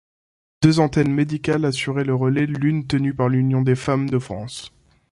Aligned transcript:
Deux 0.63 0.79
antennes 0.79 1.13
médicales 1.13 1.63
assuraient 1.63 2.03
le 2.05 2.15
relais 2.15 2.47
l'une 2.47 2.87
tenue 2.87 3.13
par 3.13 3.29
l'Union 3.29 3.61
des 3.61 3.75
femmes 3.75 4.09
de 4.09 4.17
France. 4.17 4.71